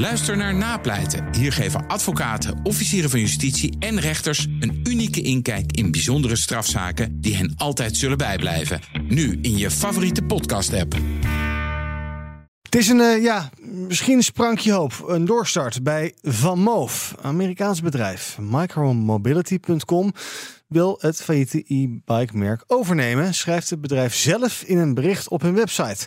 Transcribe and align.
Luister 0.00 0.36
naar 0.36 0.54
Napleiten. 0.54 1.34
Hier 1.34 1.52
geven 1.52 1.86
advocaten, 1.86 2.60
officieren 2.62 3.10
van 3.10 3.20
justitie 3.20 3.76
en 3.78 4.00
rechters 4.00 4.46
een 4.60 4.80
unieke 4.84 5.20
inkijk 5.20 5.72
in 5.72 5.90
bijzondere 5.90 6.36
strafzaken 6.36 7.20
die 7.20 7.36
hen 7.36 7.54
altijd 7.56 7.96
zullen 7.96 8.18
bijblijven. 8.18 8.80
Nu 9.08 9.38
in 9.42 9.56
je 9.56 9.70
favoriete 9.70 10.22
podcast-app. 10.22 10.94
Het 12.62 12.74
is 12.74 12.88
een, 12.88 12.98
uh, 12.98 13.22
ja, 13.22 13.50
misschien 13.60 14.22
sprankje 14.22 14.72
hoop. 14.72 15.04
Een 15.06 15.24
doorstart 15.24 15.82
bij 15.82 16.14
Van 16.22 16.58
Moof, 16.58 17.14
Amerikaans 17.22 17.80
bedrijf. 17.82 18.38
Micromobility.com 18.40 20.12
wil 20.66 20.98
het 21.00 21.22
failliete 21.22 21.64
e-bike 21.66 22.36
merk 22.36 22.64
overnemen, 22.66 23.34
schrijft 23.34 23.70
het 23.70 23.80
bedrijf 23.80 24.14
zelf 24.14 24.62
in 24.62 24.78
een 24.78 24.94
bericht 24.94 25.28
op 25.28 25.42
hun 25.42 25.54
website. 25.54 26.06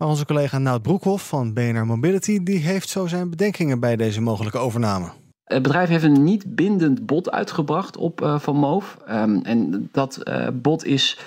Maar 0.00 0.08
onze 0.08 0.26
collega 0.26 0.58
Nout 0.58 0.82
Broekhoff 0.82 1.28
van 1.28 1.52
BNR 1.52 1.86
Mobility 1.86 2.42
die 2.42 2.58
heeft 2.58 2.88
zo 2.88 3.06
zijn 3.06 3.30
bedenkingen 3.30 3.80
bij 3.80 3.96
deze 3.96 4.20
mogelijke 4.20 4.58
overname. 4.58 5.10
Het 5.44 5.62
bedrijf 5.62 5.88
heeft 5.88 6.04
een 6.04 6.24
niet 6.24 6.54
bindend 6.54 7.06
bod 7.06 7.30
uitgebracht 7.30 7.96
op 7.96 8.20
uh, 8.20 8.38
Van 8.38 8.56
Moof. 8.56 8.96
Um, 9.10 9.42
en 9.42 9.88
dat 9.92 10.20
uh, 10.24 10.48
bod 10.52 10.84
is 10.84 11.18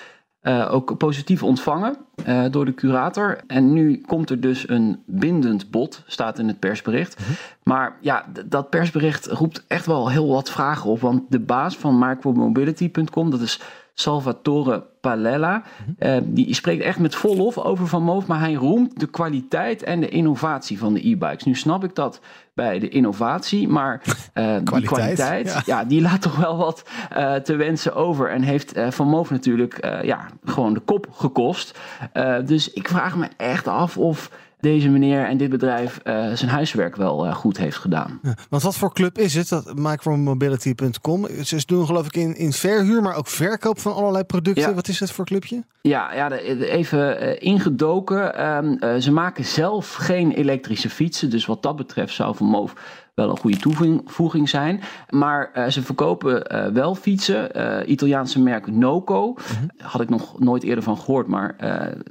uh, 0.42 0.74
ook 0.74 0.98
positief 0.98 1.44
ontvangen 1.44 1.98
door 2.52 2.66
de 2.66 2.74
curator. 2.74 3.38
En 3.48 3.74
nu 3.74 4.02
komt 4.02 4.30
er 4.30 4.40
dus 4.40 4.70
een 4.70 5.04
bindend 5.06 5.72
bod, 5.72 6.04
staat 6.08 6.40
in 6.40 6.48
het 6.48 6.60
persbericht. 6.60 7.20
Mm 7.20 7.26
-hmm. 7.26 7.36
Maar 7.64 7.98
ja, 8.02 8.26
dat 8.46 8.70
persbericht 8.70 9.26
roept 9.28 9.64
echt 9.68 9.86
wel 9.86 10.10
heel 10.10 10.28
wat 10.28 10.50
vragen 10.50 10.90
op. 10.90 11.00
Want 11.00 11.22
de 11.30 11.40
baas 11.40 11.78
van 11.78 12.00
micromobility.com, 12.00 13.30
dat 13.30 13.42
is 13.42 13.60
Salvatore 13.94 14.84
Palella. 15.02 15.64
Uh, 16.00 16.18
die 16.24 16.54
spreekt 16.54 16.84
echt 16.84 17.00
met 17.00 17.16
vol 17.16 17.36
lof 17.36 17.58
over 17.58 17.88
Van 17.88 18.04
Moof, 18.04 18.28
maar 18.28 18.40
hij 18.40 18.54
roemt 18.54 19.00
de 19.00 19.08
kwaliteit 19.08 19.84
en 19.84 20.00
de 20.00 20.10
innovatie 20.10 20.80
van 20.80 20.94
de 20.94 21.08
e-bikes. 21.08 21.44
Nu 21.44 21.56
snap 21.56 21.84
ik 21.84 21.96
dat 21.96 22.20
bij 22.54 22.80
de 22.80 22.90
innovatie, 22.90 23.68
maar 23.68 24.02
uh, 24.06 24.14
kwaliteit, 24.34 24.72
die 24.72 24.84
kwaliteit, 24.84 25.48
ja. 25.48 25.62
ja. 25.66 25.84
die 25.84 26.02
laat 26.02 26.22
toch 26.22 26.36
wel 26.36 26.58
wat 26.58 26.90
uh, 27.18 27.36
te 27.36 27.56
wensen 27.56 27.96
over. 27.96 28.30
En 28.30 28.42
heeft 28.42 28.74
Van 28.90 29.08
Moof 29.08 29.30
natuurlijk 29.30 29.86
ja, 30.04 30.26
gewoon 30.44 30.74
de 30.74 30.80
kop 30.80 31.08
gekost. 31.12 31.80
dus 32.46 32.74
ik 32.74 32.88
vraag 32.88 33.16
me 33.16 33.28
echt 33.38 33.68
af 33.68 33.98
of 33.98 34.30
deze 34.64 34.90
meneer 34.90 35.26
en 35.26 35.38
dit 35.38 35.50
bedrijf 35.50 36.00
uh, 36.04 36.32
zijn 36.34 36.52
huiswerk 36.52 36.96
wel 36.96 37.26
uh, 37.26 37.36
goed 37.36 37.58
heeft 37.58 37.78
gedaan. 37.78 38.20
Ja, 38.22 38.36
want 38.50 38.64
wat 38.64 38.76
voor 38.76 38.94
club 38.94 39.18
is 39.18 39.34
het, 39.34 39.50
dat 39.50 39.76
micromobility.com? 39.76 41.28
Ze 41.44 41.64
doen 41.66 41.86
geloof 41.86 42.06
ik 42.06 42.16
in, 42.16 42.36
in 42.36 42.54
verhuur, 42.54 43.02
maar 43.02 43.16
ook 43.16 43.28
verkoop 43.28 43.80
van 43.80 43.94
allerlei 43.94 44.24
producten. 44.24 44.70
Ja. 44.70 44.74
Wat 44.74 44.88
is 44.88 45.00
het 45.00 45.12
voor 45.12 45.26
clubje? 45.26 45.64
Ja, 45.88 46.14
ja 46.14 46.32
even 46.32 47.24
uh, 47.24 47.36
ingedoken. 47.40 48.48
Um, 48.48 49.02
ze 49.02 49.12
maken 49.12 49.46
zelf 49.46 49.94
geen 49.94 50.32
elektrische 50.32 50.90
fietsen. 50.90 51.30
Dus 51.30 51.46
wat 51.46 51.64
dat 51.64 51.76
betreft 51.76 52.14
zou 52.14 52.36
Van 52.36 52.48
Moof 52.48 52.74
wel 53.14 53.30
een 53.30 53.38
goede 53.38 53.58
toevoeging 53.58 54.50
zijn. 54.50 54.82
Maar 55.10 55.52
uh, 55.54 55.68
ze 55.68 55.82
verkopen 55.82 56.56
uh, 56.56 56.66
wel 56.66 56.96
fietsen. 56.96 57.58
Uh, 57.58 57.90
Italiaanse 57.90 58.40
merk 58.42 58.68
Noco. 58.68 59.34
-hmm. 59.36 59.70
Had 59.78 60.02
ik 60.02 60.10
nog 60.10 60.40
nooit 60.40 60.64
eerder 60.64 60.84
van 60.84 60.98
gehoord, 60.98 61.28
maar 61.28 61.56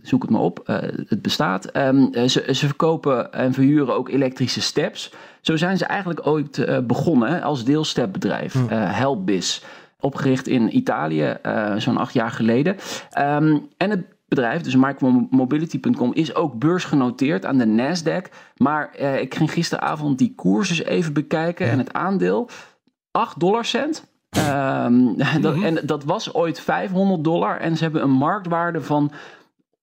zoek 0.02 0.22
het 0.22 0.30
maar 0.30 0.40
op. 0.40 0.60
het 1.06 1.22
bestaat. 1.22 1.76
Um, 1.76 2.10
ze, 2.14 2.44
ze 2.46 2.66
verkopen 2.66 3.32
en 3.32 3.52
verhuren 3.52 3.94
ook 3.94 4.08
elektrische 4.08 4.60
steps. 4.60 5.12
Zo 5.40 5.56
zijn 5.56 5.76
ze 5.76 5.84
eigenlijk 5.84 6.26
ooit 6.26 6.66
begonnen 6.86 7.42
als 7.42 7.64
deelstepbedrijf. 7.64 8.54
Mm. 8.54 8.68
Helpbis. 8.68 9.62
Opgericht 10.02 10.48
in 10.48 10.76
Italië, 10.76 11.36
zo'n 11.76 11.96
acht 11.96 12.12
jaar 12.12 12.30
geleden. 12.30 12.76
Um, 13.18 13.68
en 13.76 13.90
het 13.90 14.04
bedrijf, 14.34 14.62
dus 14.62 14.76
micromobility.com, 14.76 16.12
is 16.14 16.34
ook 16.34 16.58
beursgenoteerd 16.58 17.46
aan 17.46 17.58
de 17.58 17.66
Nasdaq. 17.66 18.32
Maar 18.56 18.90
eh, 18.90 19.20
ik 19.20 19.34
ging 19.34 19.52
gisteravond 19.52 20.18
die 20.18 20.34
koers 20.34 20.70
eens 20.70 20.82
even 20.82 21.12
bekijken 21.12 21.70
en 21.70 21.78
het 21.78 21.92
aandeel 21.92 22.48
8 23.10 23.40
dollar 23.40 23.64
cent. 23.64 24.10
Um, 24.38 25.16
dat, 25.40 25.62
en 25.62 25.78
dat 25.84 26.04
was 26.04 26.34
ooit 26.34 26.60
500 26.60 27.24
dollar 27.24 27.60
en 27.60 27.76
ze 27.76 27.82
hebben 27.82 28.02
een 28.02 28.10
marktwaarde 28.10 28.80
van 28.80 29.12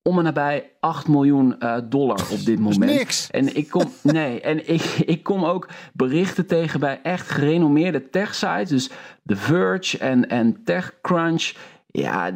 om 0.02 0.18
en 0.18 0.24
nabij 0.24 0.70
8 0.80 1.08
miljoen 1.08 1.56
uh, 1.58 1.76
dollar 1.84 2.20
op 2.30 2.44
dit 2.44 2.58
moment. 2.68 2.92
niks. 2.92 3.30
En 3.30 3.56
ik 3.56 3.68
kom, 3.68 3.92
nee, 4.02 4.40
en 4.40 4.68
ik, 4.74 4.82
ik 4.82 5.22
kom 5.22 5.44
ook 5.44 5.68
berichten 5.92 6.46
tegen 6.46 6.80
bij 6.80 7.00
echt 7.02 7.30
gerenommeerde 7.30 8.10
tech 8.10 8.34
sites. 8.34 8.68
Dus 8.68 8.90
The 9.26 9.36
Verge 9.36 9.98
en, 9.98 10.28
en 10.28 10.64
TechCrunch. 10.64 11.52
Ja, 11.86 12.30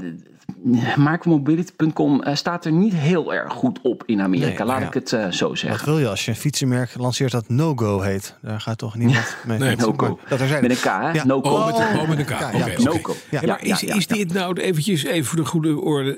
Micromobility.com 0.96 2.22
uh, 2.24 2.34
staat 2.34 2.64
er 2.64 2.72
niet 2.72 2.94
heel 2.94 3.34
erg 3.34 3.52
goed 3.52 3.78
op 3.82 4.02
in 4.06 4.20
Amerika, 4.20 4.58
nee, 4.58 4.66
laat 4.66 4.80
ja. 4.80 4.86
ik 4.86 4.94
het 4.94 5.12
uh, 5.12 5.30
zo 5.30 5.54
zeggen. 5.54 5.78
Wat 5.78 5.94
wil 5.94 5.98
je 5.98 6.08
als 6.08 6.24
je 6.24 6.30
een 6.30 6.36
fietsenmerk 6.36 6.98
lanceert 6.98 7.32
dat 7.32 7.48
No-Go 7.48 8.00
heet? 8.00 8.36
Daar 8.42 8.60
gaat 8.60 8.78
toch 8.78 8.96
niemand 8.96 9.36
mee. 9.46 9.58
nee, 9.58 9.76
no-go. 9.76 10.18
Dat 10.28 10.40
er 10.40 10.48
zijn. 10.48 10.62
Met 10.62 10.70
een 10.70 10.76
K, 10.76 10.84
hè? 10.84 11.10
Ja. 11.10 11.24
No-go. 11.24 11.50
Oh, 11.50 11.66
met, 11.66 12.00
oh, 12.00 12.08
met 12.08 12.18
een 12.18 12.24
K. 12.24 12.28
Ja, 12.28 12.48
okay, 12.54 12.74
no-go. 12.74 13.14
Ja. 13.30 13.40
Ja, 13.40 13.46
maar 13.46 13.64
is, 13.64 13.82
is 13.82 14.06
dit 14.06 14.32
nou 14.32 14.60
eventjes 14.60 15.04
even 15.04 15.24
voor 15.24 15.38
de 15.38 15.44
goede 15.44 15.80
orde? 15.80 16.16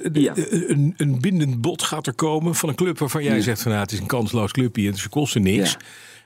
Een, 0.69 0.94
een 0.97 1.20
bindend 1.20 1.60
bod 1.60 1.82
gaat 1.82 2.06
er 2.06 2.15
komen 2.15 2.54
van 2.54 2.69
een 2.69 2.75
club 2.75 2.98
waarvan 2.98 3.22
jij 3.22 3.41
zegt 3.41 3.62
van 3.62 3.70
nou, 3.70 3.82
het 3.82 3.92
is 3.92 3.98
een 3.98 4.06
kansloos 4.06 4.53
clubje 4.53 4.91
en 4.91 4.97
ze 4.97 5.09
kosten 5.09 5.42
niks. 5.42 5.76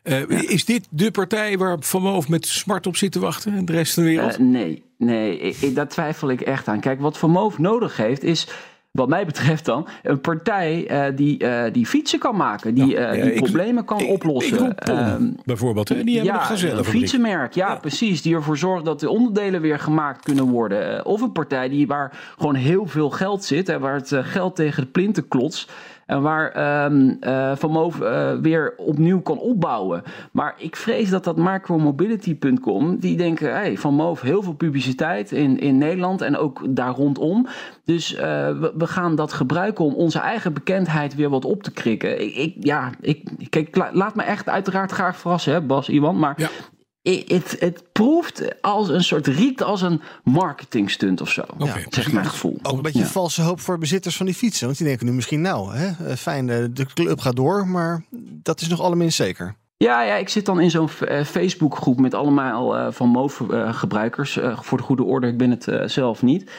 Uh, 0.05 0.29
ja. 0.29 0.49
Is 0.49 0.65
dit 0.65 0.87
de 0.91 1.11
partij 1.11 1.59
waar 1.59 1.77
Van 1.81 2.03
Moof 2.03 2.29
met 2.29 2.47
smart 2.47 2.87
op 2.87 2.97
zit 2.97 3.13
te 3.13 3.21
wachten 3.21 3.55
en 3.55 3.65
de 3.65 3.73
rest 3.73 3.95
van 3.95 4.03
de 4.03 4.09
wereld? 4.09 4.39
Uh, 4.39 4.47
nee, 4.47 4.83
nee 4.97 5.39
ik, 5.39 5.75
daar 5.75 5.89
twijfel 5.89 6.31
ik 6.31 6.41
echt 6.41 6.69
aan. 6.69 6.81
Kijk, 6.81 7.01
wat 7.01 7.19
Van 7.19 7.31
Moof 7.31 7.59
nodig 7.59 7.97
heeft 7.97 8.23
is 8.23 8.47
wat 8.91 9.09
mij 9.09 9.27
betreft 9.27 9.65
dan, 9.65 9.89
een 10.03 10.21
partij 10.21 10.91
uh, 10.91 11.17
die, 11.17 11.45
uh, 11.45 11.63
die 11.73 11.87
fietsen 11.87 12.19
kan 12.19 12.37
maken, 12.37 12.75
die, 12.75 12.95
uh, 12.95 13.01
ja, 13.01 13.13
die 13.13 13.33
ik, 13.33 13.43
problemen 13.43 13.85
kan 13.85 14.01
ik, 14.01 14.09
oplossen. 14.09 14.71
Ik 14.71 14.89
um, 14.89 15.37
bijvoorbeeld, 15.45 15.89
hè? 15.89 16.05
die 16.05 16.17
hebben 16.17 16.35
ja, 16.35 16.41
gezellig. 16.41 16.79
Een 16.79 16.85
fietsenmerk, 16.85 17.55
ja, 17.55 17.69
ja, 17.69 17.77
precies, 17.77 18.23
die 18.23 18.35
ervoor 18.35 18.59
zorgt 18.59 18.85
dat 18.85 19.01
de 19.01 19.11
onderdelen 19.11 19.61
weer 19.61 19.79
gemaakt 19.79 20.25
kunnen 20.25 20.45
worden. 20.45 21.07
of 21.07 21.21
een 21.21 21.33
partij 21.33 21.69
die, 21.69 21.87
waar 21.87 22.35
gewoon 22.39 22.55
heel 22.55 22.87
veel 22.87 23.11
geld 23.11 23.45
zit 23.45 23.69
en 23.69 23.81
waar 23.81 23.95
het 23.95 24.13
geld 24.15 24.57
tegen 24.57 24.83
de 24.83 24.89
plinten 24.89 25.29
klotst. 25.29 25.73
En 26.11 26.23
waar 26.23 26.85
um, 26.85 27.17
uh, 27.21 27.53
Van 27.57 27.71
Moof 27.71 28.01
uh, 28.01 28.33
weer 28.43 28.75
opnieuw 28.77 29.21
kan 29.21 29.39
opbouwen. 29.39 30.03
Maar 30.33 30.55
ik 30.57 30.77
vrees 30.77 31.11
dat 31.11 31.25
dat 31.25 31.37
micromobility.com, 31.37 32.99
die 32.99 33.17
denken, 33.17 33.53
hey, 33.53 33.77
Van 33.77 33.95
Moof, 33.95 34.21
heel 34.21 34.43
veel 34.43 34.53
publiciteit 34.53 35.33
in, 35.33 35.59
in 35.59 35.79
Nederland 35.79 36.21
en 36.21 36.37
ook 36.37 36.63
daar 36.69 36.95
rondom. 36.95 37.47
Dus 37.85 38.15
uh, 38.15 38.21
we, 38.21 38.73
we, 38.77 38.87
gaan 38.87 39.15
dat 39.15 39.33
gebruiken 39.33 39.85
om 39.85 39.95
onze 39.95 40.19
eigen 40.19 40.53
bekendheid 40.53 41.15
weer 41.15 41.31
wat 41.31 41.45
op 41.45 41.63
te 41.63 41.73
krikken. 41.73 42.21
Ik, 42.21 42.35
ik 42.35 42.55
ja, 42.61 42.91
ik, 43.01 43.29
kijk, 43.49 43.91
laat 43.93 44.15
me 44.15 44.23
echt 44.23 44.49
uiteraard 44.49 44.93
graag 44.93 45.17
verrassen, 45.17 45.53
hè, 45.53 45.61
Bas, 45.61 45.89
Iwan. 45.89 46.19
Maar 46.19 46.35
ja 46.37 46.49
het, 47.03 47.57
het 47.59 47.83
proeft 47.93 48.63
als 48.63 48.89
een 48.89 49.05
soort 49.05 49.27
riekt 49.27 49.63
als 49.63 49.83
een 49.83 50.01
marketingstunt 50.25 51.21
of 51.21 51.31
zo. 51.31 51.43
Okay, 51.59 51.87
zeg 51.89 52.13
mijn 52.13 52.27
gevoel. 52.27 52.59
Ook 52.63 52.77
een 52.77 52.83
beetje 52.83 52.99
ja. 52.99 53.07
valse 53.07 53.43
hoop 53.43 53.61
voor 53.61 53.79
bezitters 53.79 54.17
van 54.17 54.27
die 54.27 54.35
fietsen. 54.35 54.67
Want 54.67 54.79
die 54.79 54.87
denken 54.87 55.07
nu 55.07 55.13
misschien 55.13 55.41
nou, 55.41 55.75
hè, 55.77 56.17
fijn, 56.17 56.47
de 56.47 56.87
club 56.95 57.21
gaat 57.21 57.37
door, 57.37 57.67
maar 57.67 58.05
dat 58.43 58.61
is 58.61 58.69
nog 58.69 58.81
allemaal 58.81 59.11
zeker. 59.11 59.55
Ja, 59.77 60.03
ja, 60.03 60.15
ik 60.15 60.29
zit 60.29 60.47
dan 60.47 60.61
in 60.61 60.71
zo'n 60.71 60.89
uh, 61.01 61.25
Facebookgroep 61.25 62.01
met 62.01 62.15
allemaal 62.15 62.93
Van 62.93 63.09
Moof 63.09 63.41
uh, 63.41 63.75
gebruikers. 63.75 64.39
voor 64.55 64.79
de 64.79 64.85
goede 64.85 65.05
orde, 65.05 65.27
ik 65.27 65.39
ben 65.39 65.51
het 65.51 65.91
zelf 65.91 66.23
niet. 66.23 66.51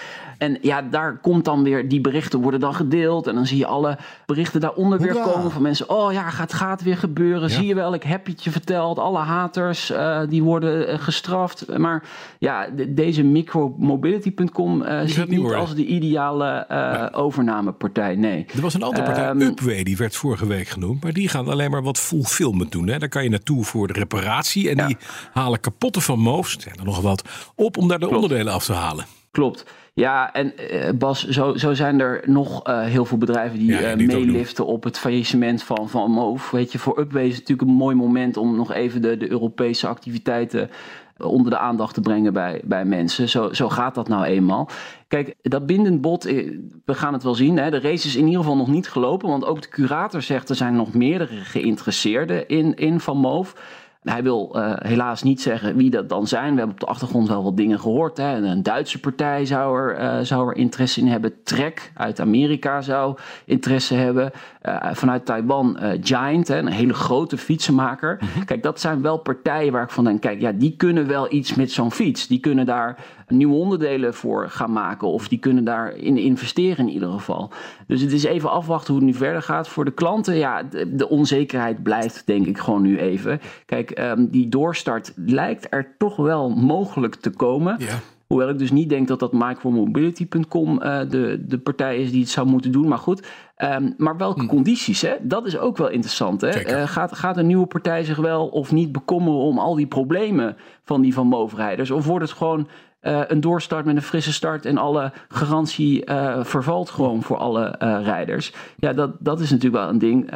En 0.41 0.57
ja, 0.61 0.81
daar 0.81 1.17
komt 1.17 1.45
dan 1.45 1.63
weer, 1.63 1.87
die 1.87 2.01
berichten 2.01 2.41
worden 2.41 2.59
dan 2.59 2.73
gedeeld. 2.73 3.27
En 3.27 3.35
dan 3.35 3.45
zie 3.45 3.57
je 3.57 3.65
alle 3.65 3.97
berichten 4.25 4.61
daaronder 4.61 4.99
weer 4.99 5.13
komen 5.13 5.51
van 5.51 5.61
mensen. 5.61 5.89
Oh 5.89 6.11
ja, 6.11 6.23
het 6.25 6.53
gaat 6.53 6.83
weer 6.83 6.97
gebeuren. 6.97 7.49
Ja. 7.49 7.55
Zie 7.55 7.67
je 7.67 7.75
wel, 7.75 7.93
ik 7.93 8.03
heb 8.03 8.25
het 8.25 8.43
je 8.43 8.51
verteld. 8.51 8.99
Alle 8.99 9.19
haters, 9.19 9.91
uh, 9.91 10.19
die 10.29 10.43
worden 10.43 10.89
uh, 10.89 10.99
gestraft. 10.99 11.77
Maar 11.77 12.03
ja, 12.39 12.67
de, 12.75 12.93
deze 12.93 13.23
micromobility.com 13.23 14.81
uh, 14.81 15.01
ziet 15.05 15.27
niet 15.27 15.39
worden. 15.39 15.59
als 15.59 15.75
de 15.75 15.85
ideale 15.85 16.65
ja. 16.69 17.09
overnamepartij. 17.13 18.15
Nee. 18.15 18.45
Er 18.55 18.61
was 18.61 18.73
een 18.73 18.83
andere 18.83 19.03
partij, 19.03 19.29
um, 19.29 19.41
Upway, 19.41 19.83
die 19.83 19.97
werd 19.97 20.15
vorige 20.15 20.47
week 20.47 20.67
genoemd. 20.67 21.03
Maar 21.03 21.13
die 21.13 21.29
gaan 21.29 21.47
alleen 21.47 21.71
maar 21.71 21.83
wat 21.83 21.99
fulfillment 21.99 22.71
doen. 22.71 22.87
Hè. 22.87 22.99
Daar 22.99 23.09
kan 23.09 23.23
je 23.23 23.29
naartoe 23.29 23.63
voor 23.63 23.87
de 23.87 23.93
reparatie. 23.93 24.69
En 24.69 24.87
die 24.87 24.97
halen 25.33 25.59
kapotte 25.59 26.01
van 26.01 26.19
Moofs, 26.19 26.57
zijn 26.59 26.77
er 26.77 26.85
nog 26.85 27.01
wat, 27.01 27.51
op 27.55 27.77
om 27.77 27.87
daar 27.87 27.99
de 27.99 28.07
Klopt. 28.07 28.23
onderdelen 28.23 28.53
af 28.53 28.65
te 28.65 28.73
halen. 28.73 29.05
Klopt. 29.31 29.65
Ja, 29.93 30.33
en 30.33 30.53
uh, 30.73 30.89
Bas, 30.97 31.27
zo, 31.27 31.55
zo 31.55 31.73
zijn 31.73 31.99
er 31.99 32.21
nog 32.25 32.67
uh, 32.67 32.83
heel 32.83 33.05
veel 33.05 33.17
bedrijven 33.17 33.59
die, 33.59 33.71
ja, 33.71 33.95
uh, 33.95 34.07
meeliften 34.07 34.65
op 34.65 34.83
het 34.83 34.97
faillissement 34.97 35.63
van, 35.63 35.89
van 35.89 36.11
Moof. 36.11 36.51
Weet 36.51 36.71
je, 36.71 36.79
voor 36.79 36.99
Upway 36.99 37.23
is 37.23 37.29
het 37.29 37.39
natuurlijk 37.39 37.69
een 37.69 37.75
mooi 37.75 37.95
moment 37.95 38.37
om 38.37 38.55
nog 38.55 38.73
even 38.73 39.01
de, 39.01 39.17
de 39.17 39.29
Europese 39.29 39.87
activiteiten 39.87 40.69
onder 41.17 41.51
de 41.51 41.57
aandacht 41.57 41.93
te 41.93 42.01
brengen 42.01 42.33
bij, 42.33 42.61
bij 42.63 42.85
mensen. 42.85 43.29
Zo, 43.29 43.53
zo 43.53 43.69
gaat 43.69 43.95
dat 43.95 44.07
nou 44.07 44.23
eenmaal. 44.23 44.69
Kijk, 45.07 45.35
dat 45.41 45.65
bindend 45.65 46.01
bod, 46.01 46.23
we 46.23 46.93
gaan 46.93 47.13
het 47.13 47.23
wel 47.23 47.35
zien. 47.35 47.57
Hè. 47.57 47.69
De 47.69 47.79
race 47.79 48.07
is 48.07 48.15
in 48.15 48.25
ieder 48.25 48.39
geval 48.39 48.57
nog 48.57 48.67
niet 48.67 48.89
gelopen, 48.89 49.29
want 49.29 49.45
ook 49.45 49.61
de 49.61 49.69
curator 49.69 50.21
zegt 50.21 50.49
er 50.49 50.55
zijn 50.55 50.75
nog 50.75 50.93
meerdere 50.93 51.35
geïnteresseerden 51.35 52.47
in, 52.47 52.75
in 52.75 52.99
Van 52.99 53.17
Moof. 53.17 53.55
Hij 54.01 54.23
wil 54.23 54.51
uh, 54.55 54.73
helaas 54.77 55.23
niet 55.23 55.41
zeggen 55.41 55.75
wie 55.75 55.89
dat 55.89 56.09
dan 56.09 56.27
zijn. 56.27 56.51
We 56.51 56.57
hebben 56.57 56.75
op 56.75 56.79
de 56.79 56.85
achtergrond 56.85 57.27
wel 57.27 57.43
wat 57.43 57.57
dingen 57.57 57.79
gehoord. 57.79 58.17
Hè. 58.17 58.35
Een 58.35 58.63
Duitse 58.63 58.99
partij 58.99 59.45
zou 59.45 59.79
er, 59.79 59.99
uh, 59.99 60.19
zou 60.19 60.49
er 60.49 60.55
interesse 60.55 60.99
in 60.99 61.07
hebben. 61.07 61.33
Trek 61.43 61.91
uit 61.95 62.19
Amerika 62.19 62.81
zou 62.81 63.17
interesse 63.45 63.95
hebben. 63.95 64.31
Uh, 64.63 64.89
vanuit 64.91 65.25
Taiwan 65.25 65.77
Giant, 66.01 66.47
hè, 66.47 66.57
een 66.57 66.67
hele 66.67 66.93
grote 66.93 67.37
fietsenmaker. 67.37 68.17
Mm-hmm. 68.21 68.45
Kijk, 68.45 68.63
dat 68.63 68.79
zijn 68.79 69.01
wel 69.01 69.17
partijen 69.17 69.71
waar 69.71 69.83
ik 69.83 69.89
van 69.89 70.03
denk... 70.03 70.21
kijk, 70.21 70.41
ja, 70.41 70.51
die 70.51 70.75
kunnen 70.77 71.07
wel 71.07 71.33
iets 71.33 71.55
met 71.55 71.71
zo'n 71.71 71.91
fiets. 71.91 72.27
Die 72.27 72.39
kunnen 72.39 72.65
daar 72.65 72.97
nieuwe 73.27 73.55
onderdelen 73.55 74.13
voor 74.13 74.49
gaan 74.49 74.71
maken. 74.71 75.07
Of 75.07 75.27
die 75.27 75.39
kunnen 75.39 75.63
daarin 75.63 76.17
investeren 76.17 76.87
in 76.87 76.93
ieder 76.93 77.11
geval. 77.11 77.51
Dus 77.87 78.01
het 78.01 78.11
is 78.11 78.23
even 78.23 78.51
afwachten 78.51 78.93
hoe 78.93 79.03
het 79.03 79.11
nu 79.11 79.17
verder 79.17 79.41
gaat. 79.41 79.67
Voor 79.67 79.85
de 79.85 79.91
klanten, 79.91 80.35
ja, 80.35 80.63
de, 80.63 80.95
de 80.95 81.09
onzekerheid 81.09 81.83
blijft 81.83 82.25
denk 82.25 82.45
ik 82.45 82.57
gewoon 82.57 82.81
nu 82.81 82.99
even. 82.99 83.39
Kijk, 83.65 83.90
um, 83.99 84.27
die 84.29 84.49
doorstart 84.49 85.13
lijkt 85.15 85.67
er 85.69 85.95
toch 85.97 86.15
wel 86.15 86.49
mogelijk 86.49 87.15
te 87.15 87.29
komen. 87.29 87.75
Ja. 87.79 87.99
Hoewel 88.27 88.49
ik 88.49 88.57
dus 88.57 88.71
niet 88.71 88.89
denk 88.89 89.07
dat 89.07 89.19
dat 89.19 89.33
micromobility.com 89.33 90.81
uh, 90.83 90.99
de, 91.09 91.43
de 91.47 91.59
partij 91.59 91.97
is 91.97 92.11
die 92.11 92.21
het 92.21 92.29
zou 92.29 92.47
moeten 92.47 92.71
doen. 92.71 92.87
Maar 92.87 92.97
goed, 92.97 93.27
um, 93.57 93.93
maar 93.97 94.17
welke 94.17 94.41
hm. 94.41 94.47
condities? 94.47 95.01
Hè? 95.01 95.15
Dat 95.21 95.45
is 95.45 95.57
ook 95.57 95.77
wel 95.77 95.89
interessant. 95.89 96.41
Hè? 96.41 96.81
Uh, 96.81 96.87
gaat, 96.87 97.15
gaat 97.15 97.37
een 97.37 97.47
nieuwe 97.47 97.65
partij 97.65 98.03
zich 98.03 98.17
wel 98.17 98.47
of 98.47 98.71
niet 98.71 98.91
bekommeren 98.91 99.39
om 99.39 99.59
al 99.59 99.75
die 99.75 99.87
problemen 99.87 100.55
van 100.83 101.01
die 101.01 101.13
van 101.13 101.27
Move-rijders? 101.27 101.91
Of 101.91 102.05
wordt 102.05 102.25
het 102.25 102.37
gewoon 102.37 102.67
uh, 103.01 103.21
een 103.27 103.41
doorstart 103.41 103.85
met 103.85 103.95
een 103.95 104.01
frisse 104.01 104.33
start 104.33 104.65
en 104.65 104.77
alle 104.77 105.11
garantie 105.27 106.09
uh, 106.09 106.43
vervalt 106.43 106.89
gewoon 106.89 107.23
voor 107.23 107.37
alle 107.37 107.75
uh, 107.83 107.99
rijders. 108.03 108.53
Ja, 108.77 108.93
dat, 108.93 109.11
dat 109.19 109.39
is 109.39 109.49
natuurlijk 109.49 109.83
wel 109.83 109.89
een 109.89 109.97
ding. 109.97 110.31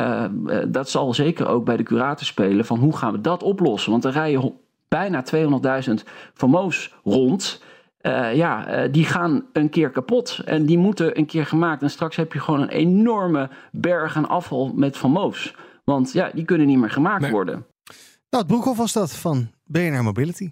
dat 0.68 0.90
zal 0.90 1.14
zeker 1.14 1.48
ook 1.48 1.66
bij 1.66 1.78
de 1.78 1.84
curator 1.84 2.26
spelen 2.26 2.66
van 2.66 2.80
hoe 2.80 2.98
gaan 2.98 3.12
we 3.12 3.22
dat 3.22 3.44
oplossen? 3.44 3.92
Want 3.92 4.06
er 4.06 4.12
rijden 4.12 4.54
bijna 4.88 5.24
200.000 5.88 5.94
FAMO's 6.34 6.94
rond. 7.04 7.62
ja, 8.34 8.88
die 8.88 9.06
gaan 9.06 9.46
een 9.54 9.70
keer 9.70 9.90
kapot 9.90 10.42
en 10.46 10.66
die 10.66 10.78
moeten 10.78 11.18
een 11.18 11.26
keer 11.26 11.46
gemaakt. 11.46 11.82
En 11.82 11.90
straks 11.90 12.16
heb 12.16 12.34
je 12.34 12.40
gewoon 12.40 12.62
een 12.62 12.70
enorme 12.70 13.50
berg 13.72 14.16
aan 14.16 14.30
afval 14.30 14.72
met 14.76 14.98
FAMO's. 14.98 15.56
Want 15.84 16.12
ja, 16.12 16.30
die 16.34 16.46
kunnen 16.46 16.68
niet 16.68 16.80
meer 16.80 16.92
gemaakt 16.92 17.22
nee. 17.22 17.32
worden. 17.32 17.54
Nou, 18.30 18.44
het 18.44 18.48
Broekhoff 18.48 18.78
was 18.78 18.94
dat 18.94 19.16
van 19.16 19.52
BNR 19.64 20.04
Mobility. 20.04 20.52